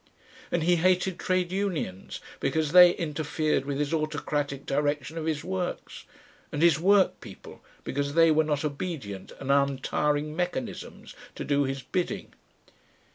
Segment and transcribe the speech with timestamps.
[0.51, 6.05] And he hated Trade Unions because they interfered with his autocratic direction of his works,
[6.51, 12.33] and his workpeople because they were not obedient and untiring mechanisms to do his bidding.